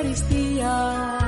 Eucaristía. 0.00 1.18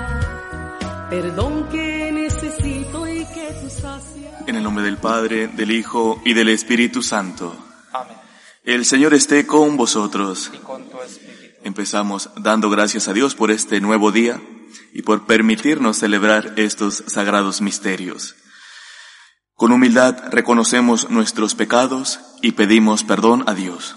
Perdón 1.10 1.68
que 1.68 2.10
necesito 2.10 3.06
y 3.06 3.24
que 3.26 3.54
tú 3.60 3.68
sacias. 3.68 4.48
En 4.48 4.56
el 4.56 4.62
nombre 4.62 4.82
del 4.82 4.96
Padre, 4.96 5.48
del 5.48 5.70
Hijo 5.70 6.22
y 6.24 6.32
del 6.32 6.48
Espíritu 6.48 7.02
Santo. 7.02 7.54
Amén. 7.92 8.16
El 8.64 8.86
Señor 8.86 9.12
esté 9.12 9.46
con 9.46 9.76
vosotros. 9.76 10.50
Y 10.54 10.58
con 10.58 10.88
tu 10.88 10.98
espíritu. 11.02 11.54
Empezamos 11.64 12.30
dando 12.36 12.70
gracias 12.70 13.08
a 13.08 13.12
Dios 13.12 13.34
por 13.34 13.50
este 13.50 13.80
nuevo 13.80 14.10
día 14.10 14.40
y 14.95 15.02
por 15.02 15.26
permitirnos 15.26 15.98
celebrar 15.98 16.54
estos 16.56 17.04
sagrados 17.06 17.60
misterios. 17.60 18.36
Con 19.54 19.73
humildad 19.73 20.16
reconocemos 20.30 21.10
nuestros 21.10 21.54
pecados 21.54 22.20
y 22.40 22.52
pedimos 22.52 23.04
perdón 23.04 23.45
a 23.46 23.54
Dios. 23.54 23.96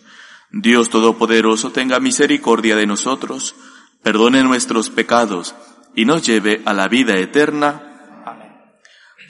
Dios 0.51 0.89
Todopoderoso 0.89 1.71
tenga 1.71 1.99
misericordia 2.01 2.75
de 2.75 2.85
nosotros, 2.85 3.55
perdone 4.03 4.43
nuestros 4.43 4.89
pecados 4.89 5.55
y 5.95 6.03
nos 6.03 6.25
lleve 6.25 6.61
a 6.65 6.73
la 6.73 6.89
vida 6.89 7.15
eterna. 7.17 8.23
Amén. 8.25 8.51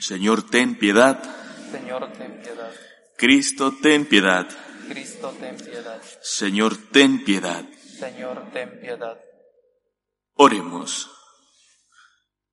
Señor, 0.00 0.42
ten 0.42 0.74
piedad. 0.74 1.22
Señor, 1.70 2.12
ten 2.18 2.40
piedad. 2.42 2.72
Cristo, 3.16 3.72
ten 3.80 4.06
piedad. 4.06 4.48
Cristo, 4.88 5.32
ten 5.38 5.56
piedad. 5.56 6.02
Señor, 6.22 6.76
ten 6.90 7.24
piedad. 7.24 7.64
Señor, 8.00 8.44
ten 8.52 8.80
piedad. 8.80 9.16
Oremos. 10.34 11.08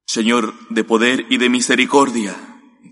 Señor 0.06 0.54
de 0.70 0.84
poder 0.84 1.26
y 1.30 1.38
de 1.38 1.50
misericordia, 1.50 2.36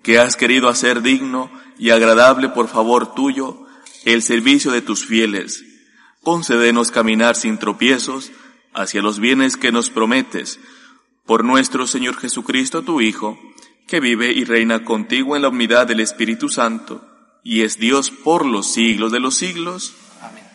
que 0.02 0.17
has 0.17 0.36
querido 0.36 0.70
hacer 0.70 1.03
digno 1.03 1.52
y 1.78 1.92
agradable 1.92 2.50
por 2.50 2.67
favor 2.67 3.14
tuyo 3.14 3.67
el 4.13 4.23
servicio 4.23 4.72
de 4.72 4.81
tus 4.81 5.05
fieles, 5.05 5.66
concédenos 6.23 6.91
caminar 6.91 7.36
sin 7.36 7.58
tropiezos 7.58 8.31
hacia 8.73 9.02
los 9.02 9.19
bienes 9.19 9.58
que 9.58 9.73
nos 9.73 9.89
prometes, 9.89 10.61
por 11.25 11.44
nuestro 11.44 11.88
Señor 11.88 12.16
Jesucristo, 12.16 12.83
tu 12.83 13.02
Hijo, 13.02 13.37
que 13.86 13.99
vive 13.99 14.32
y 14.32 14.45
reina 14.45 14.86
contigo 14.86 15.36
en 15.36 15.42
la 15.42 15.49
unidad 15.49 15.87
del 15.87 15.99
Espíritu 15.99 16.48
Santo, 16.48 17.05
y 17.43 17.64
es 17.64 17.80
Dios 17.80 18.09
por 18.09 18.45
los 18.45 18.71
siglos 18.71 19.11
de 19.11 19.20
los 19.20 19.36
siglos. 19.36 19.93
Amén. 20.21 20.45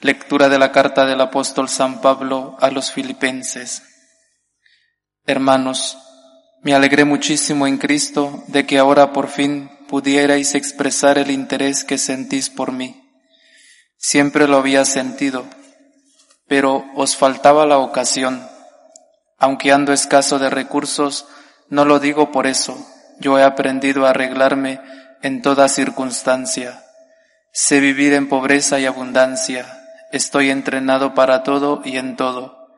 Lectura 0.00 0.48
de 0.48 0.58
la 0.58 0.72
carta 0.72 1.06
del 1.06 1.20
apóstol 1.20 1.68
San 1.68 2.00
Pablo 2.00 2.56
a 2.58 2.72
los 2.72 2.90
filipenses. 2.90 3.84
Hermanos, 5.26 5.96
me 6.62 6.74
alegré 6.74 7.04
muchísimo 7.04 7.66
en 7.66 7.78
Cristo 7.78 8.44
de 8.48 8.66
que 8.66 8.78
ahora 8.78 9.12
por 9.12 9.28
fin 9.28 9.70
pudierais 9.88 10.54
expresar 10.54 11.18
el 11.18 11.30
interés 11.30 11.84
que 11.84 11.98
sentís 11.98 12.50
por 12.50 12.72
mí. 12.72 13.02
Siempre 13.96 14.48
lo 14.48 14.58
había 14.58 14.84
sentido, 14.84 15.44
pero 16.48 16.84
os 16.94 17.16
faltaba 17.16 17.66
la 17.66 17.78
ocasión. 17.78 18.46
Aunque 19.38 19.72
ando 19.72 19.92
escaso 19.92 20.38
de 20.38 20.50
recursos, 20.50 21.26
no 21.68 21.84
lo 21.84 21.98
digo 21.98 22.32
por 22.32 22.46
eso. 22.46 22.76
Yo 23.20 23.38
he 23.38 23.42
aprendido 23.42 24.06
a 24.06 24.10
arreglarme 24.10 24.80
en 25.22 25.42
toda 25.42 25.68
circunstancia. 25.68 26.82
Sé 27.52 27.80
vivir 27.80 28.12
en 28.12 28.28
pobreza 28.28 28.78
y 28.78 28.86
abundancia. 28.86 29.66
Estoy 30.12 30.50
entrenado 30.50 31.14
para 31.14 31.42
todo 31.42 31.82
y 31.84 31.96
en 31.96 32.16
todo. 32.16 32.68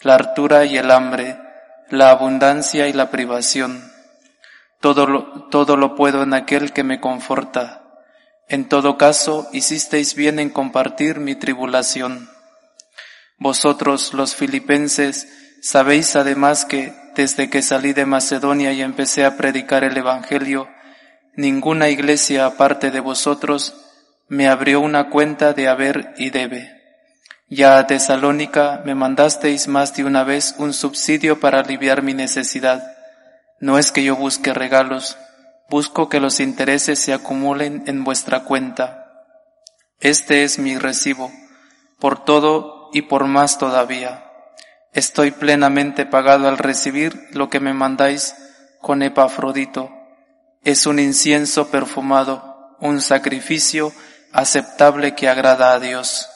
La 0.00 0.14
hartura 0.14 0.64
y 0.64 0.76
el 0.76 0.90
hambre, 0.90 1.38
la 1.90 2.10
abundancia 2.10 2.88
y 2.88 2.92
la 2.92 3.10
privación. 3.10 3.90
Todo 4.80 5.06
lo, 5.06 5.48
todo 5.48 5.76
lo 5.76 5.94
puedo 5.94 6.22
en 6.22 6.34
aquel 6.34 6.72
que 6.72 6.84
me 6.84 7.00
conforta. 7.00 7.84
En 8.48 8.68
todo 8.68 8.98
caso, 8.98 9.48
hicisteis 9.52 10.14
bien 10.14 10.38
en 10.38 10.50
compartir 10.50 11.18
mi 11.18 11.34
tribulación. 11.34 12.28
Vosotros, 13.38 14.12
los 14.12 14.34
filipenses, 14.34 15.28
sabéis 15.62 16.14
además 16.16 16.64
que, 16.64 16.92
desde 17.14 17.48
que 17.48 17.62
salí 17.62 17.92
de 17.92 18.06
Macedonia 18.06 18.72
y 18.72 18.82
empecé 18.82 19.24
a 19.24 19.36
predicar 19.36 19.84
el 19.84 19.96
Evangelio, 19.96 20.68
ninguna 21.36 21.88
iglesia 21.88 22.46
aparte 22.46 22.90
de 22.90 23.00
vosotros 23.00 23.74
me 24.28 24.48
abrió 24.48 24.80
una 24.80 25.10
cuenta 25.10 25.52
de 25.52 25.68
haber 25.68 26.14
y 26.16 26.30
debe. 26.30 26.83
Ya 27.48 27.78
a 27.78 27.86
Tesalónica 27.86 28.82
me 28.84 28.94
mandasteis 28.94 29.68
más 29.68 29.94
de 29.94 30.04
una 30.04 30.24
vez 30.24 30.54
un 30.58 30.72
subsidio 30.72 31.40
para 31.40 31.60
aliviar 31.60 32.02
mi 32.02 32.14
necesidad. 32.14 32.82
No 33.60 33.78
es 33.78 33.92
que 33.92 34.02
yo 34.02 34.16
busque 34.16 34.54
regalos, 34.54 35.18
busco 35.68 36.08
que 36.08 36.20
los 36.20 36.40
intereses 36.40 36.98
se 36.98 37.12
acumulen 37.12 37.84
en 37.86 38.02
vuestra 38.02 38.44
cuenta. 38.44 39.04
Este 40.00 40.44
es 40.44 40.58
mi 40.58 40.78
recibo, 40.78 41.30
por 41.98 42.24
todo 42.24 42.88
y 42.92 43.02
por 43.02 43.26
más 43.26 43.58
todavía. 43.58 44.24
Estoy 44.92 45.30
plenamente 45.30 46.06
pagado 46.06 46.48
al 46.48 46.56
recibir 46.56 47.28
lo 47.32 47.50
que 47.50 47.60
me 47.60 47.74
mandáis 47.74 48.34
con 48.80 49.02
Epafrodito. 49.02 49.90
Es 50.62 50.86
un 50.86 50.98
incienso 50.98 51.70
perfumado, 51.70 52.76
un 52.80 53.00
sacrificio 53.00 53.92
aceptable 54.32 55.14
que 55.14 55.28
agrada 55.28 55.74
a 55.74 55.80
Dios. 55.80 56.30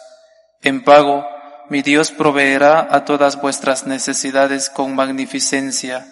En 0.63 0.83
pago, 0.83 1.25
mi 1.69 1.83
Dios 1.83 2.11
proveerá 2.11 2.89
a 2.91 3.05
todas 3.05 3.41
vuestras 3.41 3.87
necesidades 3.87 4.71
con 4.71 4.95
magnificencia, 4.95 6.07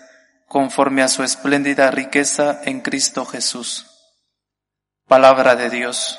conforme 0.47 1.03
a 1.03 1.09
su 1.09 1.25
espléndida 1.25 1.91
riqueza 1.91 2.61
en 2.65 2.81
Cristo 2.81 3.25
Jesús. 3.25 3.87
Palabra 5.09 5.57
de 5.57 5.71
Dios. 5.71 6.19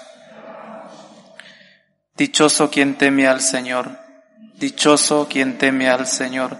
Dichoso 2.15 2.69
quien 2.69 2.97
teme 2.97 3.27
al 3.27 3.41
Señor, 3.41 3.99
dichoso 4.55 5.27
quien 5.29 5.57
teme 5.57 5.89
al 5.89 6.07
Señor, 6.07 6.57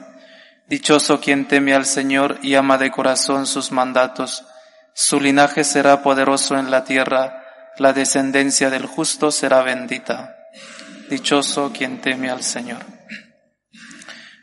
dichoso 0.68 1.20
quien 1.20 1.48
teme 1.48 1.74
al 1.74 1.86
Señor 1.86 2.40
y 2.44 2.56
ama 2.56 2.78
de 2.78 2.92
corazón 2.92 3.48
sus 3.48 3.72
mandatos. 3.72 4.46
Su 4.94 5.20
linaje 5.20 5.64
será 5.64 6.04
poderoso 6.04 6.58
en 6.58 6.72
la 6.72 6.84
tierra, 6.84 7.44
la 7.78 7.92
descendencia 7.92 8.70
del 8.70 8.86
justo 8.86 9.32
será 9.32 9.64
bendita. 9.64 10.37
Dichoso 11.10 11.72
quien 11.72 12.02
teme 12.02 12.30
al 12.30 12.44
Señor. 12.44 12.86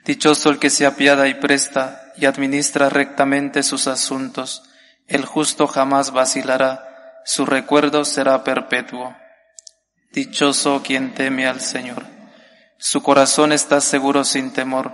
Dichoso 0.05 0.51
el 0.51 0.59
que 0.59 0.71
se 0.71 0.87
apiada 0.87 1.29
y 1.29 1.35
presta 1.35 2.13
y 2.17 2.27
administra 2.27 2.89
rectamente 2.89 3.63
sus 3.63 3.87
asuntos. 3.87 4.63
El 5.07 5.25
justo 5.25 5.67
jamás 5.67 6.13
vacilará, 6.13 7.21
su 7.25 7.45
recuerdo 7.45 8.05
será 8.05 8.45
perpetuo. 8.45 9.15
Dichoso 10.13 10.83
quien 10.83 11.13
teme 11.15 11.47
al 11.47 11.61
Señor. 11.61 12.07
Su 12.79 13.03
corazón 13.03 13.53
está 13.53 13.81
seguro 13.81 14.25
sin 14.25 14.53
temor. 14.53 14.93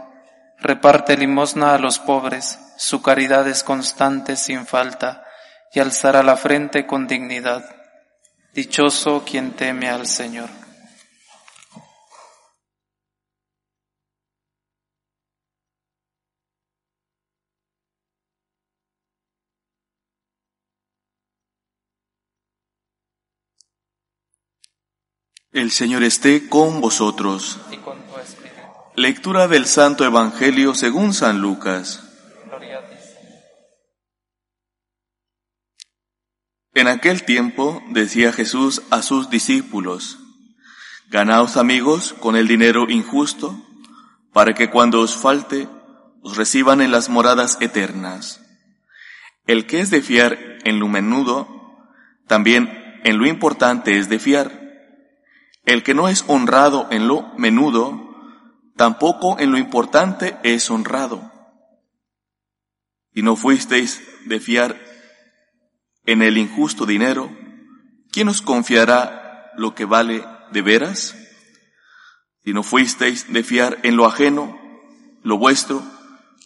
Reparte 0.58 1.16
limosna 1.16 1.74
a 1.74 1.78
los 1.78 1.98
pobres, 1.98 2.58
su 2.76 3.00
caridad 3.02 3.48
es 3.48 3.64
constante 3.64 4.36
sin 4.36 4.66
falta, 4.66 5.24
y 5.72 5.80
alzará 5.80 6.22
la 6.22 6.36
frente 6.36 6.86
con 6.86 7.06
dignidad. 7.06 7.64
Dichoso 8.54 9.24
quien 9.24 9.52
teme 9.52 9.88
al 9.88 10.06
Señor. 10.06 10.59
El 25.52 25.72
Señor 25.72 26.04
esté 26.04 26.48
con 26.48 26.80
vosotros. 26.80 27.58
y 27.72 27.76
con 27.78 27.98
tu 28.06 28.16
espíritu. 28.18 28.56
Lectura 28.94 29.48
del 29.48 29.66
Santo 29.66 30.04
Evangelio 30.04 30.76
según 30.76 31.12
San 31.12 31.40
Lucas. 31.40 32.04
En 36.72 36.86
aquel 36.86 37.24
tiempo 37.24 37.82
decía 37.88 38.32
Jesús 38.32 38.82
a 38.90 39.02
sus 39.02 39.28
discípulos, 39.28 40.18
Ganaos 41.08 41.56
amigos 41.56 42.12
con 42.20 42.36
el 42.36 42.46
dinero 42.46 42.88
injusto, 42.88 43.60
para 44.32 44.54
que 44.54 44.70
cuando 44.70 45.00
os 45.00 45.16
falte, 45.16 45.66
os 46.22 46.36
reciban 46.36 46.80
en 46.80 46.92
las 46.92 47.08
moradas 47.08 47.58
eternas. 47.60 48.40
El 49.48 49.66
que 49.66 49.80
es 49.80 49.90
de 49.90 50.00
fiar 50.00 50.38
en 50.62 50.78
lo 50.78 50.86
menudo, 50.86 51.48
también 52.28 53.00
en 53.02 53.18
lo 53.18 53.26
importante 53.26 53.98
es 53.98 54.08
de 54.08 54.20
fiar. 54.20 54.59
El 55.70 55.84
que 55.84 55.94
no 55.94 56.08
es 56.08 56.24
honrado 56.26 56.88
en 56.90 57.06
lo 57.06 57.32
menudo, 57.36 58.12
tampoco 58.74 59.38
en 59.38 59.52
lo 59.52 59.56
importante 59.56 60.36
es 60.42 60.68
honrado. 60.68 61.30
Y 63.14 63.22
no 63.22 63.36
fuisteis 63.36 64.02
de 64.26 64.40
fiar 64.40 64.80
en 66.06 66.22
el 66.22 66.38
injusto 66.38 66.86
dinero, 66.86 67.30
¿quién 68.10 68.26
os 68.26 68.42
confiará 68.42 69.52
lo 69.56 69.76
que 69.76 69.84
vale 69.84 70.24
de 70.50 70.60
veras? 70.60 71.16
Si 72.42 72.52
no 72.52 72.64
fuisteis 72.64 73.32
de 73.32 73.44
fiar 73.44 73.78
en 73.84 73.96
lo 73.96 74.06
ajeno, 74.06 74.58
lo 75.22 75.38
vuestro, 75.38 75.84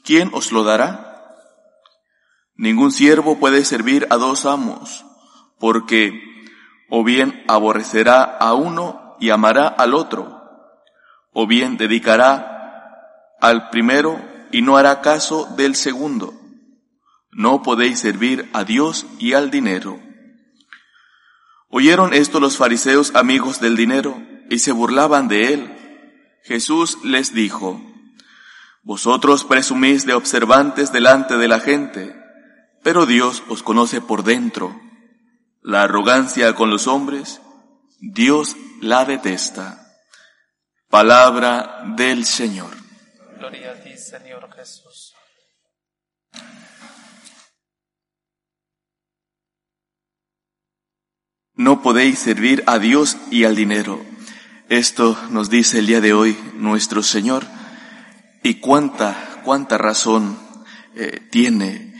¿quién 0.04 0.28
os 0.34 0.52
lo 0.52 0.64
dará? 0.64 1.34
Ningún 2.56 2.92
siervo 2.92 3.38
puede 3.38 3.64
servir 3.64 4.06
a 4.10 4.16
dos 4.16 4.44
amos, 4.44 5.02
porque 5.58 6.12
o 6.90 7.02
bien 7.04 7.42
aborrecerá 7.48 8.22
a 8.22 8.52
uno 8.52 9.03
y 9.20 9.30
amará 9.30 9.68
al 9.68 9.94
otro, 9.94 10.42
o 11.32 11.46
bien 11.46 11.76
dedicará 11.76 12.54
al 13.40 13.70
primero 13.70 14.20
y 14.52 14.62
no 14.62 14.76
hará 14.76 15.00
caso 15.00 15.46
del 15.56 15.74
segundo. 15.74 16.32
No 17.32 17.62
podéis 17.62 17.98
servir 17.98 18.48
a 18.52 18.64
Dios 18.64 19.06
y 19.18 19.32
al 19.32 19.50
dinero. 19.50 19.98
Oyeron 21.68 22.14
esto 22.14 22.38
los 22.38 22.56
fariseos 22.56 23.16
amigos 23.16 23.60
del 23.60 23.76
dinero 23.76 24.16
y 24.48 24.60
se 24.60 24.70
burlaban 24.70 25.26
de 25.26 25.52
él. 25.52 25.76
Jesús 26.44 26.98
les 27.02 27.34
dijo, 27.34 27.80
Vosotros 28.84 29.44
presumís 29.44 30.06
de 30.06 30.14
observantes 30.14 30.92
delante 30.92 31.36
de 31.36 31.48
la 31.48 31.58
gente, 31.58 32.14
pero 32.82 33.06
Dios 33.06 33.42
os 33.48 33.62
conoce 33.62 34.00
por 34.00 34.22
dentro. 34.22 34.78
La 35.62 35.82
arrogancia 35.82 36.54
con 36.54 36.70
los 36.70 36.86
hombres, 36.86 37.40
Dios 38.00 38.56
la 38.80 39.04
detesta. 39.04 39.80
Palabra 40.88 41.82
del 41.96 42.24
Señor. 42.24 42.70
Gloria 43.38 43.72
a 43.72 43.74
ti, 43.74 43.96
Señor 43.96 44.48
Jesús. 44.54 45.14
No 51.56 51.82
podéis 51.82 52.18
servir 52.18 52.64
a 52.66 52.78
Dios 52.78 53.16
y 53.30 53.44
al 53.44 53.54
dinero. 53.54 54.04
Esto 54.68 55.16
nos 55.30 55.50
dice 55.50 55.78
el 55.78 55.86
día 55.86 56.00
de 56.00 56.12
hoy 56.12 56.36
nuestro 56.54 57.02
Señor. 57.02 57.44
Y 58.42 58.54
cuánta, 58.54 59.40
cuánta 59.44 59.78
razón 59.78 60.38
eh, 60.96 61.20
tiene. 61.30 61.94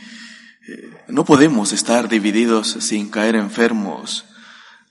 Eh, 0.67 1.03
no 1.07 1.25
podemos 1.25 1.71
estar 1.71 2.09
divididos 2.09 2.77
sin 2.79 3.09
caer 3.09 3.35
enfermos. 3.35 4.25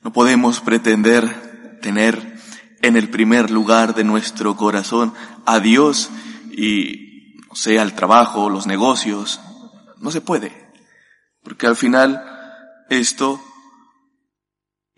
No 0.04 0.12
podemos 0.12 0.60
pretender 0.60 1.78
tener 1.80 2.38
en 2.82 2.96
el 2.96 3.08
primer 3.08 3.50
lugar 3.50 3.94
de 3.94 4.04
nuestro 4.04 4.54
corazón 4.54 5.14
a 5.46 5.60
Dios 5.60 6.10
y, 6.52 7.38
no 7.48 7.56
sé, 7.56 7.80
al 7.80 7.94
trabajo, 7.94 8.50
los 8.50 8.66
negocios. 8.66 9.40
No 9.98 10.10
se 10.10 10.20
puede. 10.20 10.52
Porque 11.42 11.66
al 11.66 11.74
final 11.74 12.22
esto 12.90 13.42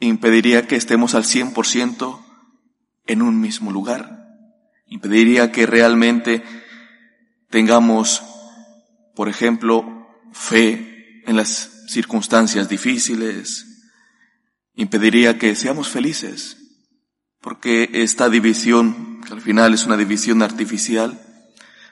impediría 0.01 0.67
que 0.67 0.75
estemos 0.75 1.15
al 1.15 1.23
100% 1.23 2.21
en 3.07 3.23
un 3.23 3.41
mismo 3.41 3.71
lugar. 3.71 4.27
Impediría 4.89 5.53
que 5.53 5.67
realmente 5.67 6.43
tengamos, 7.49 8.25
por 9.15 9.29
ejemplo, 9.29 10.09
fe 10.33 11.23
en 11.27 11.37
las 11.37 11.85
circunstancias 11.87 12.69
difíciles. 12.69 13.66
Impediría 14.77 15.39
que 15.39 15.57
seamos 15.57 15.89
felices. 15.89 16.59
Porque 17.41 17.91
esta 17.93 18.29
división, 18.29 19.21
que 19.27 19.33
al 19.33 19.41
final 19.41 19.75
es 19.75 19.87
una 19.87 19.97
división 19.97 20.43
artificial, 20.43 21.21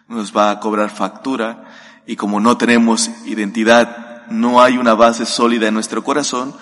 nos 0.08 0.36
va 0.36 0.50
a 0.50 0.60
cobrar 0.60 0.90
factura 0.90 1.64
y 2.06 2.16
como 2.16 2.40
no 2.40 2.56
tenemos 2.56 3.10
identidad, 3.24 4.26
no 4.28 4.62
hay 4.62 4.78
una 4.78 4.94
base 4.94 5.26
sólida 5.26 5.68
en 5.68 5.74
nuestro 5.74 6.04
corazón, 6.04 6.54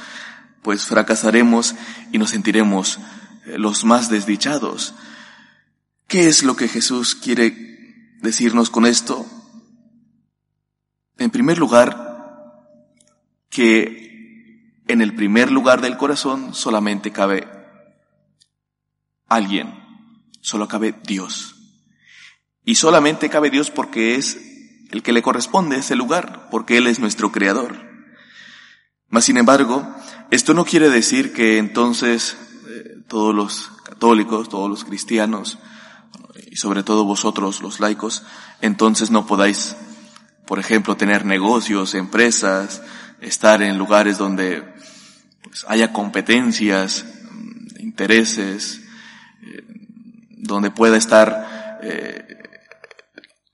pues 0.63 0.87
fracasaremos 0.87 1.75
y 2.13 2.19
nos 2.19 2.31
sentiremos 2.31 2.99
eh, 3.47 3.59
los 3.59 3.85
más 3.85 4.09
desdichados. 4.09 4.95
¿Qué 6.07 6.29
es 6.29 6.43
lo 6.43 6.57
que 6.57 6.69
Jesús 6.69 7.15
quiere 7.15 8.17
decirnos 8.21 8.71
con 8.71 8.87
esto? 8.87 9.27
En 11.19 11.31
primer 11.31 11.59
lugar, 11.59 12.13
que 13.49 14.02
en 14.89 15.01
el 15.01 15.15
primer 15.15 15.51
lugar 15.51 15.81
del 15.81 15.97
corazón 15.97 16.55
solamente 16.55 17.13
cabe 17.13 17.49
alguien, 19.29 19.73
solo 20.41 20.69
cabe 20.69 20.95
Dios. 21.05 21.55
Y 22.65 22.77
solamente 22.77 23.29
cabe 23.29 23.51
Dios 23.51 23.71
porque 23.71 24.15
es 24.17 24.39
el 24.91 25.03
que 25.03 25.13
le 25.13 25.23
corresponde 25.23 25.77
ese 25.77 25.97
lugar, 25.97 26.49
porque 26.51 26.77
Él 26.77 26.87
es 26.87 26.99
nuestro 26.99 27.33
creador. 27.33 27.77
Mas 29.09 29.25
sin 29.25 29.37
embargo, 29.37 29.95
esto 30.31 30.55
no 30.55 30.65
quiere 30.65 30.91
decir 30.91 31.33
que 31.33 31.59
entonces 31.59 32.37
eh, 32.69 32.99
todos 33.09 33.35
los 33.35 33.71
católicos, 33.85 34.49
todos 34.49 34.71
los 34.71 34.85
cristianos, 34.85 35.59
y 36.51 36.57
sobre 36.57 36.83
todo 36.83 37.05
vosotros 37.05 37.63
los 37.63 37.81
laicos, 37.81 38.25
entonces 38.61 39.11
no 39.11 39.27
podáis, 39.27 39.77
por 40.47 40.59
ejemplo, 40.59 40.97
tener 40.97 41.25
negocios, 41.25 41.95
empresas, 41.95 42.83
estar 43.23 43.63
en 43.63 43.79
lugares 43.79 44.19
donde 44.19 44.63
pues, 45.43 45.65
haya 45.69 45.93
competencias, 45.93 47.07
intereses, 47.79 48.83
eh, 49.43 49.65
donde 50.31 50.71
pueda 50.71 50.97
estar 50.97 51.79
eh, 51.83 52.27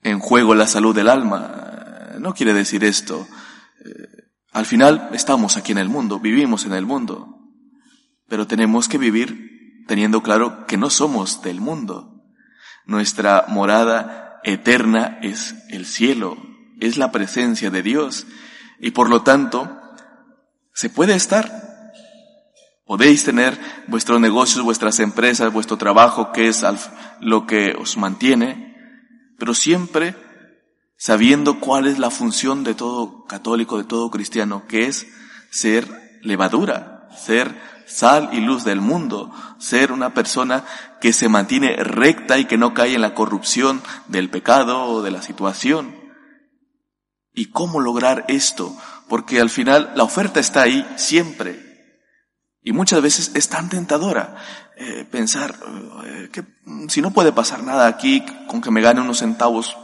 en 0.03 0.19
juego 0.19 0.55
la 0.55 0.67
salud 0.67 0.95
del 0.95 1.09
alma. 1.09 2.15
No 2.19 2.35
quiere 2.35 2.55
decir 2.55 2.83
esto. 2.83 3.29
Eh, 3.85 4.29
al 4.53 4.65
final 4.65 5.11
estamos 5.13 5.57
aquí 5.57 5.73
en 5.73 5.79
el 5.79 5.89
mundo, 5.89 6.19
vivimos 6.19 6.65
en 6.65 6.73
el 6.73 6.87
mundo, 6.87 7.39
pero 8.27 8.47
tenemos 8.47 8.89
que 8.89 8.99
vivir 8.99 9.85
teniendo 9.87 10.23
claro 10.23 10.67
que 10.67 10.79
no 10.79 10.91
somos 10.91 11.43
del 11.43 11.61
mundo. 11.61 12.25
Nuestra 12.87 13.45
morada 13.49 14.41
eterna 14.45 15.19
es 15.21 15.55
el 15.69 15.85
cielo, 15.85 16.39
es 16.81 16.97
la 16.97 17.13
presencia 17.13 17.71
de 17.71 17.83
Dios 17.83 18.27
y 18.81 18.91
por 18.93 19.11
lo 19.11 19.23
tanto 19.23 19.81
se 20.73 20.91
puede 20.91 21.15
estar. 21.15 21.67
Podéis 22.87 23.25
tener 23.25 23.59
vuestros 23.87 24.21
negocios, 24.21 24.65
vuestras 24.65 24.99
empresas, 25.01 25.53
vuestro 25.53 25.77
trabajo, 25.77 26.33
que 26.33 26.49
es 26.49 26.65
lo 27.21 27.47
que 27.47 27.75
os 27.79 27.97
mantiene, 27.97 28.75
pero 29.39 29.53
siempre 29.55 30.15
sabiendo 30.97 31.61
cuál 31.61 31.87
es 31.87 31.99
la 31.99 32.11
función 32.11 32.65
de 32.65 32.75
todo 32.75 33.25
católico, 33.27 33.77
de 33.79 33.85
todo 33.85 34.11
cristiano, 34.11 34.65
que 34.67 34.87
es 34.87 35.07
ser 35.51 36.21
levadura, 36.23 37.09
ser 37.17 37.55
sal 37.87 38.31
y 38.33 38.41
luz 38.41 38.65
del 38.65 38.81
mundo, 38.81 39.33
ser 39.59 39.93
una 39.93 40.15
persona 40.15 40.65
que 41.01 41.13
se 41.13 41.29
mantiene 41.29 41.77
recta 41.77 42.39
y 42.39 42.45
que 42.45 42.59
no 42.59 42.75
cae 42.75 42.95
en 42.95 43.01
la 43.01 43.15
corrupción 43.15 43.83
del 44.09 44.31
pecado 44.31 44.85
o 44.85 45.03
de 45.03 45.11
la 45.11 45.23
situación. 45.23 45.98
¿Y 47.39 47.53
cómo 47.53 47.79
lograr 47.79 48.25
esto? 48.27 48.77
Porque 49.09 49.41
al 49.41 49.49
final 49.49 49.93
la 49.95 50.03
oferta 50.03 50.41
está 50.41 50.63
ahí 50.63 50.85
siempre. 50.97 52.03
Y 52.65 52.73
muchas 52.73 53.01
veces 53.01 53.31
es 53.37 53.49
tan 53.49 53.69
tentadora 53.69 54.35
eh, 54.77 55.07
pensar 55.09 55.55
eh, 56.05 56.31
que 56.33 56.45
si 56.89 57.01
no 57.01 57.13
puede 57.13 57.31
pasar 57.31 57.63
nada 57.63 57.87
aquí 57.87 58.27
con 58.49 58.61
que 58.61 58.73
me 58.73 58.81
gane 58.81 59.03
unos 59.03 59.19
centavos, 59.19 59.77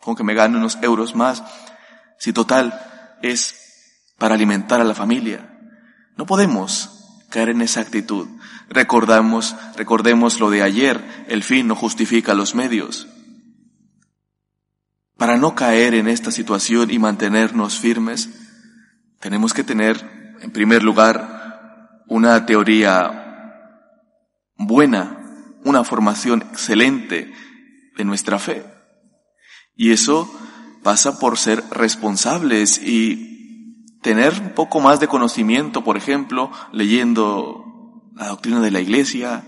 con 0.00 0.14
que 0.14 0.22
me 0.22 0.34
gane 0.34 0.56
unos 0.56 0.78
euros 0.82 1.16
más, 1.16 1.42
si 2.20 2.32
total 2.32 2.80
es 3.22 3.56
para 4.16 4.36
alimentar 4.36 4.80
a 4.80 4.84
la 4.84 4.94
familia. 4.94 5.58
No 6.16 6.26
podemos 6.26 7.24
caer 7.28 7.48
en 7.48 7.62
esa 7.62 7.80
actitud. 7.80 8.28
Recordamos, 8.68 9.56
recordemos 9.74 10.38
lo 10.38 10.48
de 10.48 10.62
ayer, 10.62 11.24
el 11.26 11.42
fin 11.42 11.66
no 11.66 11.74
justifica 11.74 12.34
los 12.34 12.54
medios. 12.54 13.08
Para 15.22 15.38
no 15.38 15.54
caer 15.54 15.94
en 15.94 16.08
esta 16.08 16.32
situación 16.32 16.90
y 16.90 16.98
mantenernos 16.98 17.78
firmes, 17.78 18.28
tenemos 19.20 19.54
que 19.54 19.62
tener, 19.62 20.34
en 20.40 20.50
primer 20.50 20.82
lugar, 20.82 22.02
una 22.08 22.44
teoría 22.44 23.94
buena, 24.56 25.20
una 25.62 25.84
formación 25.84 26.42
excelente 26.50 27.32
de 27.96 28.04
nuestra 28.04 28.40
fe. 28.40 28.64
Y 29.76 29.92
eso 29.92 30.28
pasa 30.82 31.20
por 31.20 31.38
ser 31.38 31.62
responsables 31.70 32.82
y 32.82 34.00
tener 34.02 34.32
un 34.40 34.54
poco 34.56 34.80
más 34.80 34.98
de 34.98 35.06
conocimiento, 35.06 35.84
por 35.84 35.96
ejemplo, 35.96 36.50
leyendo 36.72 38.10
la 38.16 38.26
doctrina 38.26 38.60
de 38.60 38.72
la 38.72 38.80
Iglesia, 38.80 39.44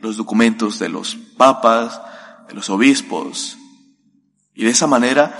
los 0.00 0.16
documentos 0.16 0.78
de 0.78 0.88
los 0.88 1.14
papas, 1.36 2.00
de 2.48 2.54
los 2.54 2.70
obispos. 2.70 3.58
Y 4.54 4.64
de 4.64 4.70
esa 4.70 4.86
manera 4.86 5.38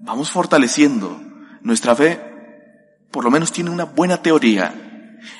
vamos 0.00 0.30
fortaleciendo 0.30 1.20
nuestra 1.62 1.94
fe, 1.94 2.20
por 3.10 3.24
lo 3.24 3.30
menos 3.30 3.52
tiene 3.52 3.70
una 3.70 3.84
buena 3.84 4.22
teoría. 4.22 4.74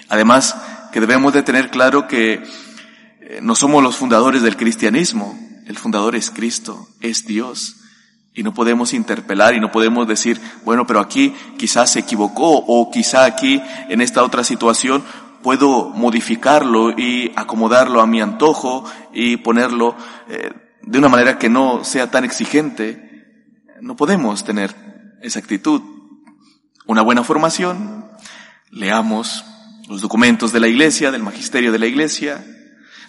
Además, 0.08 0.56
que 0.92 1.00
debemos 1.00 1.32
de 1.32 1.42
tener 1.42 1.70
claro 1.70 2.06
que 2.06 2.42
eh, 3.20 3.40
no 3.42 3.54
somos 3.54 3.82
los 3.82 3.96
fundadores 3.96 4.42
del 4.42 4.56
cristianismo, 4.56 5.38
el 5.66 5.76
fundador 5.76 6.16
es 6.16 6.30
Cristo, 6.30 6.88
es 7.00 7.26
Dios. 7.26 7.76
Y 8.32 8.42
no 8.42 8.54
podemos 8.54 8.92
interpelar 8.92 9.54
y 9.54 9.60
no 9.60 9.72
podemos 9.72 10.06
decir, 10.06 10.40
bueno, 10.64 10.86
pero 10.86 11.00
aquí 11.00 11.34
quizás 11.58 11.92
se 11.92 12.00
equivocó 12.00 12.58
o 12.58 12.90
quizá 12.90 13.24
aquí 13.24 13.60
en 13.88 14.00
esta 14.00 14.22
otra 14.22 14.44
situación 14.44 15.02
puedo 15.42 15.88
modificarlo 15.88 16.90
y 16.90 17.32
acomodarlo 17.34 18.00
a 18.00 18.06
mi 18.06 18.20
antojo 18.20 18.84
y 19.12 19.38
ponerlo 19.38 19.96
eh, 20.28 20.52
de 20.82 20.98
una 20.98 21.08
manera 21.08 21.38
que 21.38 21.48
no 21.48 21.84
sea 21.84 22.10
tan 22.10 22.24
exigente. 22.24 23.26
No 23.80 23.96
podemos 23.96 24.44
tener 24.44 24.74
esa 25.22 25.38
actitud. 25.38 25.82
Una 26.86 27.02
buena 27.02 27.24
formación, 27.24 28.06
leamos 28.70 29.44
los 29.88 30.00
documentos 30.02 30.52
de 30.52 30.60
la 30.60 30.68
iglesia, 30.68 31.10
del 31.10 31.22
magisterio 31.22 31.72
de 31.72 31.80
la 31.80 31.86
iglesia, 31.86 32.44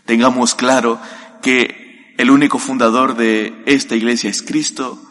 tengamos 0.06 0.56
claro 0.56 1.00
que 1.42 2.16
el 2.18 2.32
único 2.32 2.58
fundador 2.58 3.16
de 3.16 3.64
esta 3.68 3.96
iglesia 3.96 4.30
es 4.30 4.42
Cristo 4.42 5.02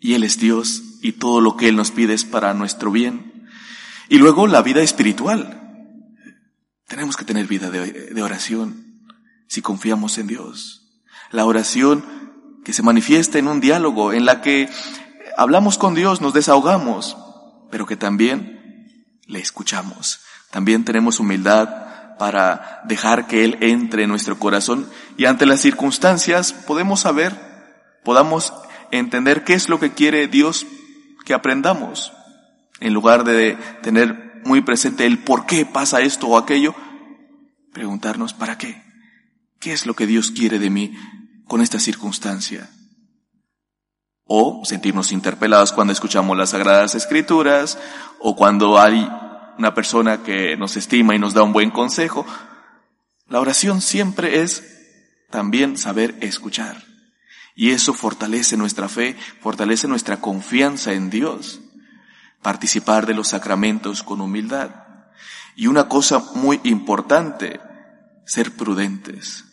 y 0.00 0.14
Él 0.14 0.22
es 0.22 0.38
Dios 0.38 0.82
y 1.02 1.12
todo 1.12 1.40
lo 1.40 1.56
que 1.56 1.68
Él 1.68 1.76
nos 1.76 1.90
pide 1.90 2.14
es 2.14 2.24
para 2.24 2.54
nuestro 2.54 2.90
bien. 2.90 3.48
Y 4.08 4.18
luego 4.18 4.46
la 4.46 4.62
vida 4.62 4.80
espiritual. 4.80 5.60
Tenemos 6.86 7.16
que 7.16 7.24
tener 7.24 7.46
vida 7.46 7.70
de, 7.70 8.22
oración 8.22 9.04
si 9.46 9.60
confiamos 9.60 10.18
en 10.18 10.28
Dios. 10.28 10.87
La 11.30 11.44
oración 11.44 12.04
que 12.64 12.72
se 12.72 12.82
manifiesta 12.82 13.38
en 13.38 13.48
un 13.48 13.60
diálogo 13.60 14.12
en 14.12 14.26
la 14.26 14.40
que 14.40 14.68
hablamos 15.36 15.78
con 15.78 15.94
Dios, 15.94 16.20
nos 16.20 16.34
desahogamos, 16.34 17.16
pero 17.70 17.86
que 17.86 17.96
también 17.96 19.08
le 19.26 19.38
escuchamos. 19.40 20.20
También 20.50 20.84
tenemos 20.84 21.20
humildad 21.20 22.16
para 22.18 22.82
dejar 22.84 23.26
que 23.26 23.44
Él 23.44 23.56
entre 23.60 24.02
en 24.02 24.10
nuestro 24.10 24.38
corazón 24.38 24.90
y 25.16 25.26
ante 25.26 25.46
las 25.46 25.60
circunstancias 25.60 26.52
podemos 26.52 27.00
saber, 27.00 27.34
podamos 28.04 28.52
entender 28.90 29.44
qué 29.44 29.54
es 29.54 29.68
lo 29.68 29.78
que 29.78 29.92
quiere 29.92 30.26
Dios 30.26 30.66
que 31.24 31.34
aprendamos. 31.34 32.12
En 32.80 32.92
lugar 32.92 33.24
de 33.24 33.56
tener 33.82 34.42
muy 34.44 34.60
presente 34.60 35.06
el 35.06 35.18
por 35.18 35.46
qué 35.46 35.66
pasa 35.66 36.00
esto 36.00 36.26
o 36.26 36.38
aquello, 36.38 36.74
preguntarnos 37.72 38.34
¿para 38.34 38.58
qué? 38.58 38.82
¿Qué 39.60 39.72
es 39.72 39.86
lo 39.86 39.94
que 39.94 40.06
Dios 40.06 40.30
quiere 40.30 40.58
de 40.58 40.70
mí 40.70 40.96
con 41.48 41.60
esta 41.60 41.80
circunstancia? 41.80 42.70
O 44.24 44.62
sentirnos 44.64 45.10
interpelados 45.10 45.72
cuando 45.72 45.92
escuchamos 45.92 46.36
las 46.36 46.50
Sagradas 46.50 46.94
Escrituras, 46.94 47.78
o 48.20 48.36
cuando 48.36 48.78
hay 48.78 49.08
una 49.58 49.74
persona 49.74 50.22
que 50.22 50.56
nos 50.56 50.76
estima 50.76 51.14
y 51.14 51.18
nos 51.18 51.34
da 51.34 51.42
un 51.42 51.52
buen 51.52 51.70
consejo. 51.70 52.24
La 53.26 53.40
oración 53.40 53.80
siempre 53.80 54.42
es 54.42 55.26
también 55.30 55.76
saber 55.76 56.16
escuchar. 56.20 56.84
Y 57.54 57.70
eso 57.70 57.92
fortalece 57.92 58.56
nuestra 58.56 58.88
fe, 58.88 59.16
fortalece 59.40 59.88
nuestra 59.88 60.20
confianza 60.20 60.92
en 60.92 61.10
Dios. 61.10 61.60
Participar 62.40 63.04
de 63.04 63.14
los 63.14 63.28
sacramentos 63.28 64.04
con 64.04 64.20
humildad. 64.20 64.70
Y 65.56 65.66
una 65.66 65.88
cosa 65.88 66.20
muy 66.36 66.60
importante, 66.62 67.60
ser 68.26 68.54
prudentes. 68.54 69.47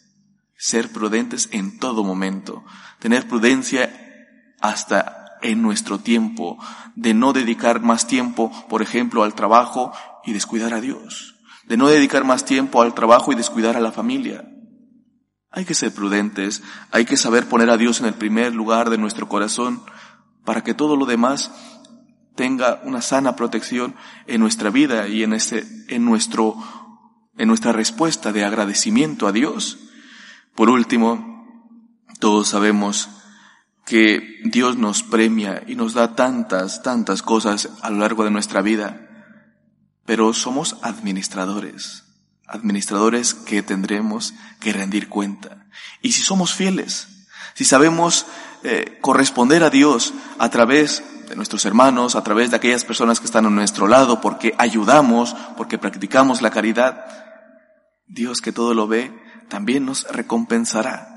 Ser 0.58 0.92
prudentes 0.92 1.50
en 1.52 1.80
todo 1.80 2.04
momento. 2.04 2.64
Tener 3.00 3.28
prudencia 3.28 4.56
hasta 4.62 5.26
en 5.42 5.62
nuestro 5.62 6.00
tiempo, 6.00 6.58
de 6.96 7.14
no 7.14 7.34
dedicar 7.34 7.82
más 7.82 8.08
tiempo, 8.08 8.52
por 8.68 8.82
ejemplo, 8.82 9.24
al 9.24 9.36
trabajo 9.36 9.92
y 10.26 10.34
descuidar 10.34 10.74
a 10.74 10.82
Dios, 10.82 11.36
de 11.68 11.78
no 11.78 11.88
dedicar 11.88 12.24
más 12.24 12.46
tiempo 12.46 12.82
al 12.82 12.94
trabajo 12.94 13.32
y 13.32 13.36
descuidar 13.36 13.78
a 13.78 13.82
la 13.82 13.92
familia. 13.92 14.50
Hay 15.52 15.66
que 15.66 15.74
ser 15.74 15.94
prudentes, 15.94 16.64
hay 16.92 17.06
que 17.06 17.18
saber 17.18 17.48
poner 17.48 17.70
a 17.70 17.78
Dios 17.78 18.00
en 18.00 18.08
el 18.08 18.14
primer 18.14 18.54
lugar 18.54 18.90
de 18.90 18.98
nuestro 18.98 19.30
corazón 19.30 19.82
para 20.44 20.64
que 20.64 20.74
todo 20.74 20.96
lo 20.96 21.06
demás 21.06 21.52
tenga 22.36 22.82
una 22.84 23.02
sana 23.02 23.36
protección 23.36 23.96
en 24.28 24.42
nuestra 24.42 24.70
vida 24.70 25.08
y 25.08 25.24
en 25.24 25.34
este, 25.34 25.66
en 25.88 26.04
nuestro, 26.04 26.56
en 27.38 27.48
nuestra 27.48 27.72
respuesta 27.72 28.34
de 28.34 28.44
agradecimiento 28.44 29.28
a 29.28 29.32
Dios. 29.32 29.80
Por 30.56 30.70
último, 30.70 31.36
todos 32.20 32.48
sabemos 32.48 33.10
que 33.86 34.40
Dios 34.46 34.78
nos 34.78 35.04
premia 35.04 35.64
y 35.68 35.76
nos 35.76 35.94
da 35.94 36.16
tantas, 36.16 36.82
tantas 36.82 37.22
cosas 37.22 37.70
a 37.82 37.90
lo 37.90 38.00
largo 38.00 38.24
de 38.24 38.32
nuestra 38.32 38.62
vida, 38.62 39.02
pero 40.06 40.34
somos 40.34 40.78
administradores, 40.82 42.04
administradores 42.48 43.34
que 43.34 43.64
tendremos 43.64 44.34
que 44.62 44.72
rendir 44.72 45.10
cuenta. 45.10 45.68
Y 46.02 46.14
si 46.14 46.22
somos 46.22 46.54
fieles, 46.54 47.10
si 47.54 47.66
sabemos 47.66 48.26
eh, 48.64 48.98
corresponder 49.02 49.62
a 49.62 49.70
Dios 49.70 50.14
a 50.40 50.50
través 50.50 51.04
de 51.28 51.36
nuestros 51.36 51.66
hermanos, 51.66 52.16
a 52.16 52.24
través 52.24 52.50
de 52.50 52.58
aquellas 52.58 52.86
personas 52.86 53.20
que 53.20 53.26
están 53.26 53.46
a 53.46 53.50
nuestro 53.50 53.88
lado, 53.88 54.22
porque 54.22 54.56
ayudamos, 54.58 55.36
porque 55.58 55.78
practicamos 55.78 56.42
la 56.42 56.52
caridad, 56.52 57.06
Dios 58.08 58.42
que 58.42 58.54
todo 58.54 58.74
lo 58.74 58.88
ve, 58.88 59.25
también 59.48 59.86
nos 59.86 60.04
recompensará. 60.04 61.16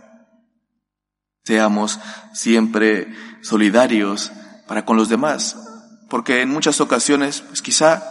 Seamos 1.45 1.99
siempre 2.35 3.09
solidarios 3.43 4.33
para 4.67 4.85
con 4.85 4.97
los 4.97 5.09
demás, 5.09 5.57
porque 6.11 6.43
en 6.43 6.51
muchas 6.51 6.81
ocasiones, 6.81 7.41
pues 7.41 7.63
quizá 7.63 8.03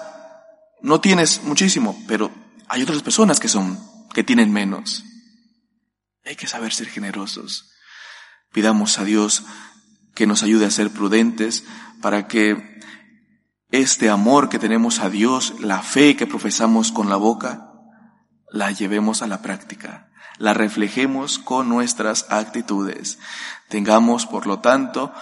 no 0.82 1.02
tienes 1.02 1.44
muchísimo, 1.44 2.04
pero 2.08 2.32
hay 2.68 2.82
otras 2.82 3.04
personas 3.04 3.40
que 3.40 3.48
son, 3.48 3.80
que 4.14 4.24
tienen 4.24 4.52
menos. 4.52 5.04
Hay 6.26 6.36
que 6.36 6.48
saber 6.48 6.74
ser 6.74 6.88
generosos. 6.88 7.72
Pidamos 8.52 8.98
a 8.98 9.04
Dios 9.04 9.44
que 10.16 10.28
nos 10.28 10.42
ayude 10.42 10.66
a 10.66 10.72
ser 10.72 10.90
prudentes 10.90 11.64
para 12.02 12.28
que 12.28 12.80
este 13.70 14.10
amor 14.10 14.50
que 14.50 14.60
tenemos 14.60 15.00
a 15.00 15.10
Dios, 15.10 15.54
la 15.60 15.84
fe 15.84 16.16
que 16.16 16.26
profesamos 16.26 16.92
con 16.92 17.10
la 17.10 17.18
boca, 17.18 17.72
la 18.50 18.72
llevemos 18.72 19.22
a 19.22 19.28
la 19.28 19.42
práctica 19.42 20.07
la 20.38 20.54
reflejemos 20.54 21.40
con 21.40 21.70
nuestras 21.70 22.26
actitudes. 22.30 23.20
Tengamos, 23.70 24.26
por 24.26 24.48
lo 24.48 24.60
tanto, 24.60 25.14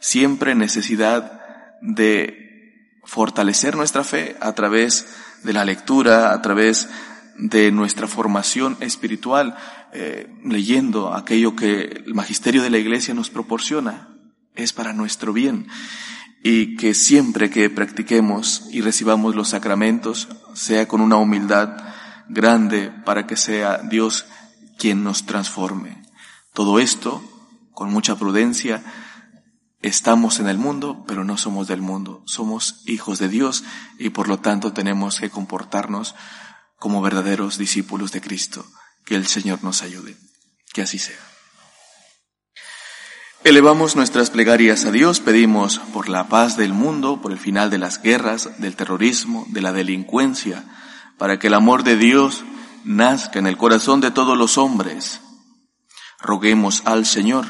siempre 0.00 0.54
necesidad 0.54 1.40
de 1.80 2.98
fortalecer 3.04 3.76
nuestra 3.76 4.04
fe 4.04 4.36
a 4.40 4.52
través 4.52 5.06
de 5.42 5.52
la 5.52 5.64
lectura, 5.64 6.32
a 6.32 6.42
través 6.42 6.88
de 7.36 7.70
nuestra 7.70 8.06
formación 8.06 8.76
espiritual, 8.80 9.56
eh, 9.92 10.28
leyendo 10.44 11.14
aquello 11.14 11.54
que 11.54 12.02
el 12.06 12.14
magisterio 12.14 12.62
de 12.62 12.70
la 12.70 12.78
Iglesia 12.78 13.14
nos 13.14 13.30
proporciona. 13.30 14.08
Es 14.54 14.72
para 14.72 14.92
nuestro 14.92 15.32
bien. 15.32 15.68
Y 16.42 16.76
que 16.76 16.94
siempre 16.94 17.50
que 17.50 17.70
practiquemos 17.70 18.68
y 18.70 18.80
recibamos 18.80 19.34
los 19.34 19.48
sacramentos, 19.48 20.28
sea 20.52 20.86
con 20.86 21.00
una 21.00 21.16
humildad 21.16 21.76
grande 22.28 22.92
para 23.04 23.26
que 23.26 23.36
sea 23.36 23.78
Dios 23.78 24.26
quien 24.78 25.04
nos 25.04 25.26
transforme. 25.26 26.02
Todo 26.52 26.78
esto, 26.78 27.22
con 27.72 27.90
mucha 27.90 28.16
prudencia, 28.16 28.82
estamos 29.82 30.40
en 30.40 30.48
el 30.48 30.58
mundo, 30.58 31.04
pero 31.06 31.24
no 31.24 31.36
somos 31.36 31.68
del 31.68 31.82
mundo. 31.82 32.22
Somos 32.26 32.82
hijos 32.86 33.18
de 33.18 33.28
Dios 33.28 33.64
y 33.98 34.10
por 34.10 34.28
lo 34.28 34.38
tanto 34.38 34.72
tenemos 34.72 35.20
que 35.20 35.30
comportarnos 35.30 36.14
como 36.78 37.02
verdaderos 37.02 37.58
discípulos 37.58 38.12
de 38.12 38.20
Cristo. 38.20 38.64
Que 39.04 39.16
el 39.16 39.26
Señor 39.26 39.62
nos 39.62 39.82
ayude. 39.82 40.16
Que 40.72 40.82
así 40.82 40.98
sea. 40.98 41.18
Elevamos 43.44 43.94
nuestras 43.94 44.30
plegarias 44.30 44.86
a 44.86 44.90
Dios, 44.90 45.20
pedimos 45.20 45.78
por 45.92 46.08
la 46.08 46.28
paz 46.28 46.56
del 46.56 46.72
mundo, 46.72 47.20
por 47.20 47.30
el 47.30 47.38
final 47.38 47.68
de 47.68 47.76
las 47.76 48.00
guerras, 48.00 48.58
del 48.58 48.74
terrorismo, 48.74 49.44
de 49.50 49.60
la 49.60 49.72
delincuencia, 49.72 50.64
para 51.18 51.38
que 51.38 51.48
el 51.48 51.54
amor 51.54 51.84
de 51.84 51.98
Dios 51.98 52.42
nazca 52.84 53.38
en 53.38 53.46
el 53.46 53.56
corazón 53.56 54.00
de 54.00 54.10
todos 54.10 54.36
los 54.36 54.58
hombres. 54.58 55.20
Roguemos 56.20 56.82
al 56.84 57.06
Señor. 57.06 57.46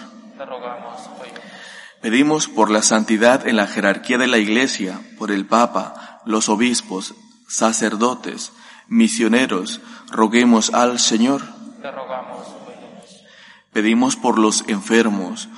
Pedimos 2.01 2.49
por 2.49 2.71
la 2.71 2.83
santidad 2.83 3.49
en 3.49 3.57
la 3.57 3.67
jerarquía 3.67 4.19
de 4.19 4.27
la 4.27 4.37
Iglesia, 4.37 5.01
por 5.17 5.31
el 5.31 5.47
Papa, 5.47 6.21
los 6.27 6.51
obispos, 6.51 7.15
sacerdotes, 7.49 8.53
misioneros. 8.89 9.81
Roguemos 10.11 10.75
al 10.75 10.99
Señor. 10.99 11.41
te 11.81 11.91
rogamos, 11.91 12.47
óyenos. 12.67 13.25
Pedimos 13.73 14.17
por 14.17 14.39
los 14.39 14.65
enfermos, 14.69 15.49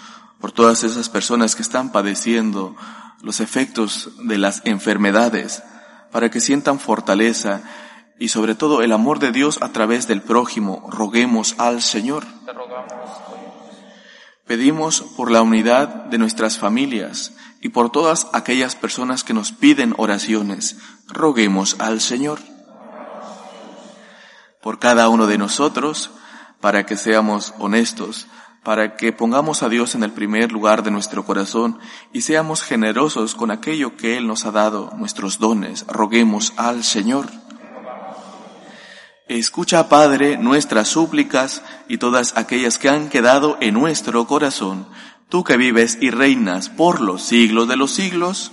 por 0.40 0.52
todas 0.52 0.84
esas 0.84 1.08
personas 1.08 1.56
que 1.56 1.62
están 1.62 1.90
padeciendo 1.90 2.76
los 3.22 3.40
efectos 3.40 4.10
de 4.22 4.38
las 4.38 4.62
enfermedades, 4.64 5.64
para 6.12 6.30
que 6.30 6.38
sientan 6.38 6.78
fortaleza 6.78 7.62
y 8.18 8.28
sobre 8.28 8.54
todo 8.54 8.82
el 8.82 8.92
amor 8.92 9.18
de 9.18 9.32
Dios 9.32 9.58
a 9.60 9.70
través 9.70 10.06
del 10.06 10.22
prójimo. 10.22 10.88
Roguemos 10.90 11.54
al 11.58 11.82
Señor. 11.82 12.24
Pedimos 14.46 15.00
por 15.16 15.30
la 15.30 15.42
unidad 15.42 15.88
de 16.06 16.18
nuestras 16.18 16.58
familias 16.58 17.34
y 17.60 17.70
por 17.70 17.90
todas 17.90 18.28
aquellas 18.32 18.76
personas 18.76 19.24
que 19.24 19.34
nos 19.34 19.52
piden 19.52 19.94
oraciones. 19.98 20.78
Roguemos 21.08 21.76
al 21.80 22.00
Señor. 22.00 22.38
Por 24.62 24.78
cada 24.78 25.08
uno 25.08 25.26
de 25.26 25.38
nosotros, 25.38 26.10
para 26.60 26.86
que 26.86 26.96
seamos 26.96 27.54
honestos, 27.58 28.28
para 28.62 28.96
que 28.96 29.12
pongamos 29.12 29.62
a 29.62 29.68
Dios 29.68 29.94
en 29.94 30.02
el 30.02 30.10
primer 30.10 30.50
lugar 30.50 30.82
de 30.82 30.90
nuestro 30.90 31.24
corazón 31.24 31.78
y 32.12 32.22
seamos 32.22 32.62
generosos 32.62 33.36
con 33.36 33.52
aquello 33.52 33.96
que 33.96 34.16
Él 34.16 34.26
nos 34.26 34.44
ha 34.44 34.50
dado, 34.50 34.90
nuestros 34.96 35.38
dones. 35.38 35.86
Roguemos 35.86 36.52
al 36.56 36.82
Señor. 36.82 37.26
Escucha, 39.28 39.88
Padre, 39.88 40.38
nuestras 40.38 40.86
súplicas 40.86 41.62
y 41.88 41.98
todas 41.98 42.36
aquellas 42.36 42.78
que 42.78 42.88
han 42.88 43.08
quedado 43.08 43.58
en 43.60 43.74
nuestro 43.74 44.24
corazón, 44.28 44.86
tú 45.28 45.42
que 45.42 45.56
vives 45.56 45.98
y 46.00 46.10
reinas 46.10 46.68
por 46.68 47.00
los 47.00 47.24
siglos 47.24 47.66
de 47.66 47.76
los 47.76 47.90
siglos. 47.90 48.52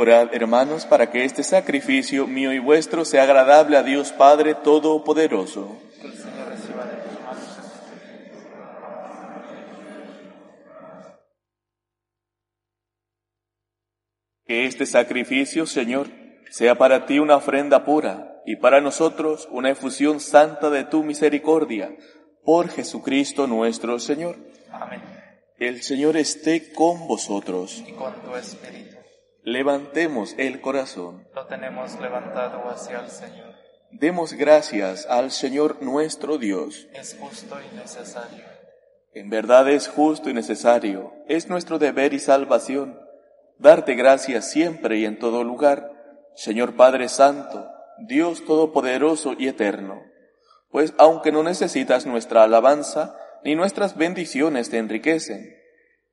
Orad, 0.00 0.32
hermanos, 0.32 0.86
para 0.86 1.10
que 1.10 1.24
este 1.24 1.42
sacrificio 1.42 2.28
mío 2.28 2.52
y 2.52 2.60
vuestro 2.60 3.04
sea 3.04 3.24
agradable 3.24 3.76
a 3.76 3.82
Dios 3.82 4.12
Padre 4.12 4.54
Todopoderoso. 4.54 5.76
Que 14.46 14.66
este 14.66 14.86
sacrificio, 14.86 15.66
Señor, 15.66 16.06
sea 16.48 16.78
para 16.78 17.04
ti 17.06 17.18
una 17.18 17.34
ofrenda 17.34 17.84
pura 17.84 18.40
y 18.46 18.54
para 18.54 18.80
nosotros 18.80 19.48
una 19.50 19.70
efusión 19.70 20.20
santa 20.20 20.70
de 20.70 20.84
tu 20.84 21.02
misericordia. 21.02 21.90
Por 22.44 22.68
Jesucristo 22.68 23.48
nuestro 23.48 23.98
Señor. 23.98 24.36
Amén. 24.70 25.02
El 25.58 25.82
Señor 25.82 26.16
esté 26.16 26.72
con 26.72 27.08
vosotros. 27.08 27.82
Y 27.84 27.90
con 27.94 28.14
tu 28.22 28.36
espíritu 28.36 28.88
Levantemos 29.48 30.34
el 30.36 30.60
corazón. 30.60 31.26
lo 31.34 31.46
tenemos 31.46 31.98
levantado 31.98 32.68
hacia 32.68 33.00
el 33.00 33.08
Señor. 33.08 33.54
Demos 33.90 34.34
gracias 34.34 35.06
al 35.06 35.30
Señor 35.30 35.80
nuestro 35.80 36.36
Dios. 36.36 36.86
Es 36.92 37.16
justo 37.18 37.56
y 37.58 37.74
necesario. 37.74 38.44
En 39.14 39.30
verdad 39.30 39.70
es 39.70 39.88
justo 39.88 40.28
y 40.28 40.34
necesario, 40.34 41.14
es 41.28 41.48
nuestro 41.48 41.78
deber 41.78 42.12
y 42.12 42.18
salvación, 42.18 43.00
darte 43.56 43.94
gracias 43.94 44.50
siempre 44.50 44.98
y 44.98 45.06
en 45.06 45.18
todo 45.18 45.42
lugar, 45.44 45.92
Señor 46.34 46.76
Padre 46.76 47.08
Santo, 47.08 47.70
Dios 48.06 48.44
Todopoderoso 48.44 49.32
y 49.38 49.48
Eterno, 49.48 50.02
pues 50.70 50.92
aunque 50.98 51.32
no 51.32 51.42
necesitas 51.42 52.04
nuestra 52.04 52.42
alabanza, 52.42 53.16
ni 53.44 53.54
nuestras 53.54 53.96
bendiciones 53.96 54.68
te 54.68 54.76
enriquecen, 54.76 55.56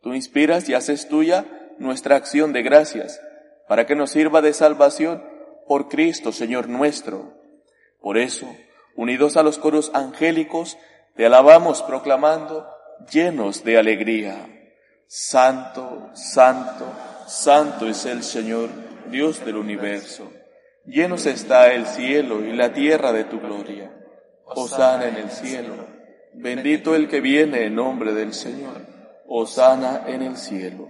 tú 0.01 0.13
inspiras 0.13 0.69
y 0.69 0.73
haces 0.73 1.09
tuya 1.09 1.64
nuestra 1.77 2.15
acción 2.15 2.53
de 2.53 2.63
gracias, 2.63 3.21
para 3.67 3.85
que 3.85 3.95
nos 3.95 4.11
sirva 4.11 4.41
de 4.41 4.53
salvación 4.53 5.23
por 5.67 5.89
Cristo, 5.89 6.31
Señor 6.31 6.69
nuestro. 6.69 7.33
Por 8.01 8.17
eso, 8.17 8.47
unidos 8.95 9.37
a 9.37 9.43
los 9.43 9.57
coros 9.57 9.91
angélicos, 9.93 10.77
te 11.15 11.25
alabamos 11.25 11.81
proclamando, 11.81 12.67
llenos 13.11 13.63
de 13.63 13.77
alegría. 13.77 14.47
Santo, 15.07 16.09
santo, 16.13 16.85
santo 17.27 17.87
es 17.87 18.05
el 18.05 18.23
Señor, 18.23 18.69
Dios 19.09 19.43
del 19.45 19.57
universo. 19.57 20.31
Llenos 20.85 21.25
está 21.25 21.73
el 21.73 21.87
cielo 21.87 22.43
y 22.45 22.53
la 22.53 22.73
tierra 22.73 23.11
de 23.11 23.23
tu 23.23 23.39
gloria. 23.39 23.91
Hosana 24.45 25.07
en 25.07 25.15
el 25.15 25.31
cielo. 25.31 25.87
Bendito 26.33 26.95
el 26.95 27.07
que 27.07 27.21
viene 27.21 27.65
en 27.65 27.75
nombre 27.75 28.13
del 28.13 28.33
Señor. 28.33 28.81
Hosana 29.27 30.03
en 30.07 30.21
el 30.21 30.37
cielo. 30.37 30.89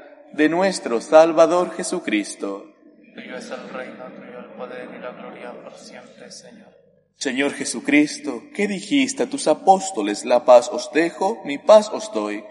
de 0.33 0.49
nuestro 0.49 1.01
Salvador 1.01 1.71
Jesucristo. 1.75 2.65
Tuyo 3.13 3.35
es 3.35 3.49
el 3.51 3.69
reino, 3.69 4.05
tuyo 4.15 4.39
el 4.39 4.51
poder 4.57 4.89
y 4.95 4.99
la 4.99 5.11
gloria 5.11 5.51
por 5.63 5.73
siempre, 5.73 6.31
Señor. 6.31 6.71
Señor 7.15 7.53
Jesucristo, 7.53 8.41
¿qué 8.53 8.67
dijiste 8.67 9.23
a 9.23 9.29
tus 9.29 9.47
apóstoles? 9.47 10.25
La 10.25 10.43
paz 10.43 10.69
os 10.71 10.91
dejo, 10.91 11.41
mi 11.45 11.57
paz 11.57 11.89
os 11.93 12.11
doy. 12.13 12.43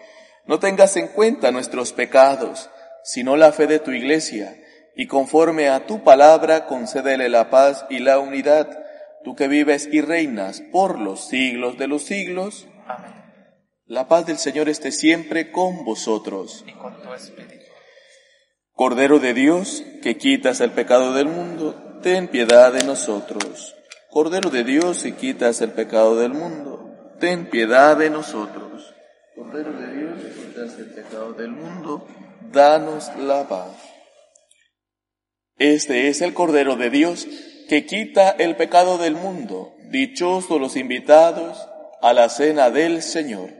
No 0.46 0.58
tengas 0.58 0.96
en 0.96 1.08
cuenta 1.08 1.50
nuestros 1.50 1.92
pecados, 1.92 2.70
sino 3.02 3.36
la 3.36 3.52
fe 3.52 3.66
de 3.66 3.78
tu 3.78 3.90
iglesia, 3.90 4.56
y 4.94 5.06
conforme 5.06 5.68
a 5.68 5.86
tu 5.86 6.04
palabra 6.04 6.66
concédele 6.66 7.28
la 7.28 7.50
paz 7.50 7.86
y 7.90 7.98
la 7.98 8.18
unidad, 8.18 8.68
tú 9.24 9.34
que 9.34 9.48
vives 9.48 9.88
y 9.90 10.02
reinas 10.02 10.62
por 10.72 11.00
los 11.00 11.26
siglos 11.28 11.78
de 11.78 11.88
los 11.88 12.02
siglos. 12.02 12.68
Amén. 12.86 13.19
La 13.90 14.06
paz 14.06 14.24
del 14.24 14.38
Señor 14.38 14.68
esté 14.68 14.92
siempre 14.92 15.50
con 15.50 15.84
vosotros. 15.84 16.64
Y 16.64 16.72
con 16.74 17.02
tu 17.02 17.12
espíritu. 17.12 17.64
Cordero 18.72 19.18
de 19.18 19.34
Dios, 19.34 19.82
que 20.00 20.16
quitas 20.16 20.60
el 20.60 20.70
pecado 20.70 21.12
del 21.12 21.26
mundo, 21.26 21.98
ten 22.00 22.28
piedad 22.28 22.72
de 22.72 22.84
nosotros. 22.84 23.74
Cordero 24.08 24.48
de 24.50 24.62
Dios, 24.62 25.02
que 25.02 25.16
quitas 25.16 25.60
el 25.60 25.72
pecado 25.72 26.14
del 26.14 26.32
mundo, 26.32 27.16
ten 27.18 27.50
piedad 27.50 27.96
de 27.96 28.10
nosotros. 28.10 28.94
Cordero 29.34 29.72
de 29.72 29.92
Dios, 29.92 30.22
que 30.22 30.40
quitas 30.40 30.78
el 30.78 30.94
pecado 30.94 31.32
del 31.32 31.50
mundo, 31.50 32.06
danos 32.52 33.10
la 33.18 33.48
paz. 33.48 33.76
Este 35.58 36.06
es 36.06 36.20
el 36.20 36.32
Cordero 36.32 36.76
de 36.76 36.90
Dios 36.90 37.26
que 37.68 37.86
quita 37.86 38.30
el 38.30 38.54
pecado 38.54 38.98
del 38.98 39.16
mundo. 39.16 39.74
Dichosos 39.90 40.60
los 40.60 40.76
invitados 40.76 41.66
a 42.00 42.12
la 42.12 42.28
cena 42.28 42.70
del 42.70 43.02
Señor. 43.02 43.59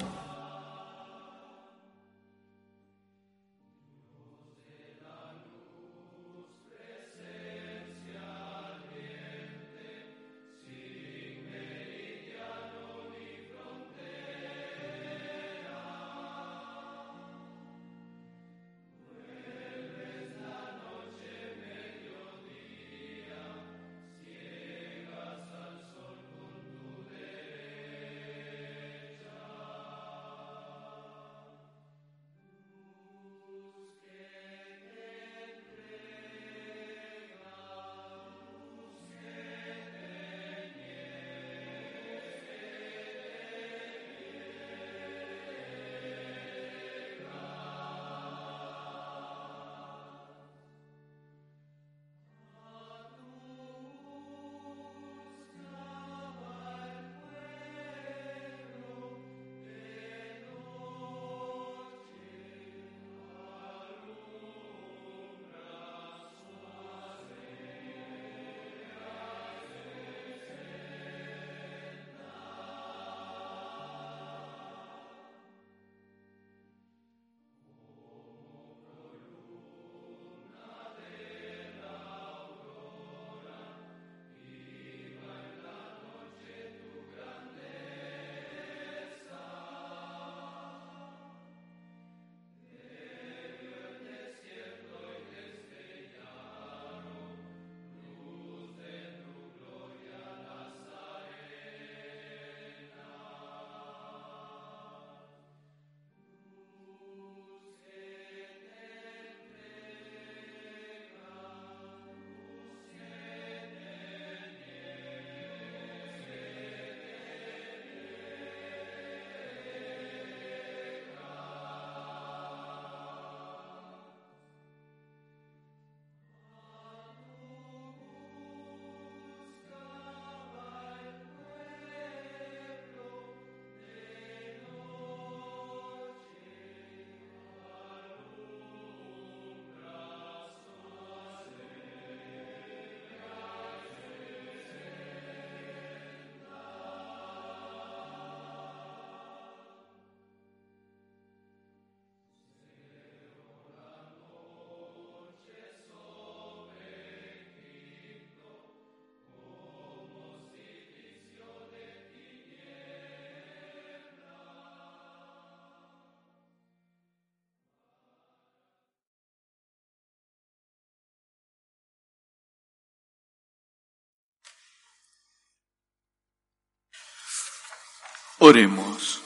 Oremos. 178.43 179.21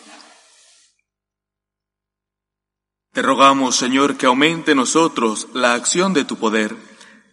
Te 3.14 3.22
rogamos, 3.22 3.78
Señor, 3.78 4.18
que 4.18 4.26
aumente 4.26 4.72
en 4.72 4.78
nosotros 4.78 5.48
la 5.54 5.74
acción 5.74 6.14
de 6.14 6.26
tu 6.26 6.36
poder, 6.36 6.76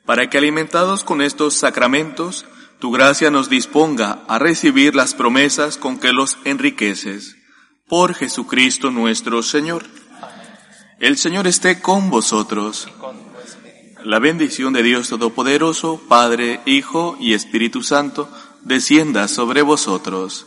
para 0.07 0.31
que 0.31 0.38
alimentados 0.38 1.03
con 1.03 1.21
estos 1.21 1.55
sacramentos, 1.55 2.47
tu 2.79 2.92
gracia 2.92 3.33
nos 3.33 3.49
disponga 3.49 4.23
a 4.29 4.38
recibir 4.38 4.95
las 4.95 5.14
promesas 5.14 5.77
con 5.77 5.99
que 5.99 6.12
los 6.12 6.38
enriqueces. 6.45 7.35
Por 7.88 8.14
Jesucristo 8.14 8.92
nuestro 8.92 9.42
Señor. 9.42 9.85
El 11.01 11.18
Señor 11.18 11.49
esté 11.49 11.81
con 11.81 12.11
vosotros. 12.11 12.87
La 14.05 14.21
bendición 14.21 14.73
de 14.73 14.85
Dios 14.85 15.09
Todopoderoso, 15.09 16.01
Padre, 16.07 16.61
Hijo 16.64 17.16
y 17.18 17.35
Espíritu 17.35 17.83
Santo, 17.83 18.29
descienda 18.62 19.27
sobre 19.27 19.62
vosotros 19.62 20.47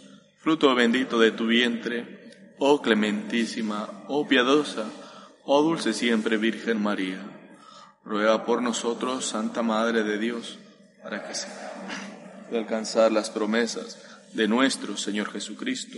fruto 0.41 0.73
bendito 0.73 1.19
de 1.19 1.31
tu 1.31 1.45
vientre, 1.45 2.55
oh 2.57 2.81
clementísima, 2.81 4.05
oh 4.07 4.27
piadosa, 4.27 4.89
oh 5.45 5.61
dulce 5.61 5.93
siempre 5.93 6.37
Virgen 6.37 6.81
María. 6.81 7.21
Ruega 8.03 8.43
por 8.43 8.63
nosotros, 8.63 9.25
Santa 9.25 9.61
Madre 9.61 10.03
de 10.03 10.17
Dios, 10.17 10.57
para 11.03 11.27
que 11.27 11.35
se 11.35 11.47
alcanzar 12.57 13.11
las 13.11 13.29
promesas 13.29 14.01
de 14.33 14.47
nuestro 14.47 14.97
Señor 14.97 15.31
Jesucristo. 15.31 15.97